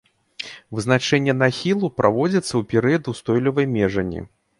Вызначэнне 0.77 1.35
нахілу 1.41 1.89
праводзіцца 2.01 2.53
у 2.61 2.63
перыяд 2.71 3.11
устойлівай 3.13 3.69
межані. 3.77 4.25